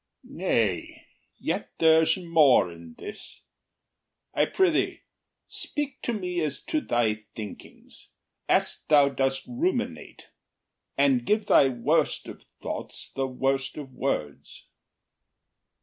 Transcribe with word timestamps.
OTHELLO. 0.25 0.35
Nay, 0.37 1.05
yet 1.37 1.69
there’s 1.77 2.17
more 2.17 2.71
in 2.71 2.95
this: 2.97 3.43
I 4.33 4.45
prithee, 4.45 5.03
speak 5.47 6.01
to 6.01 6.11
me 6.11 6.41
as 6.43 6.59
to 6.63 6.81
thy 6.81 7.25
thinkings, 7.35 8.09
As 8.49 8.81
thou 8.89 9.09
dost 9.09 9.45
ruminate, 9.47 10.29
and 10.97 11.23
give 11.23 11.45
thy 11.45 11.67
worst 11.67 12.27
of 12.27 12.41
thoughts 12.63 13.11
The 13.15 13.27
worst 13.27 13.77
of 13.77 13.93
words. 13.93 14.65